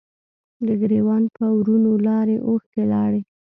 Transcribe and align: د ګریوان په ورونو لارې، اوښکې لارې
د 0.65 0.67
ګریوان 0.81 1.23
په 1.35 1.45
ورونو 1.57 1.91
لارې، 2.07 2.35
اوښکې 2.47 2.83
لارې 2.93 3.21